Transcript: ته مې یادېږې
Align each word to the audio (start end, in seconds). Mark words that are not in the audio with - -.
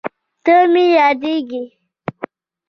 ته 0.43 0.55
مې 0.71 0.83
یادېږې 0.97 1.61